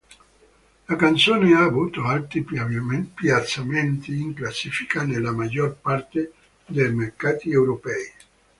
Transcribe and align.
La 0.87 0.95
canzone 0.95 1.53
ha 1.53 1.59
avuto 1.61 2.03
alti 2.05 2.43
piazzamenti 2.43 4.19
in 4.19 4.33
classifica 4.33 5.03
nella 5.03 5.31
maggior 5.31 5.75
parte 5.75 6.31
dei 6.65 6.91
mercati 6.91 7.51
europei. 7.51 8.11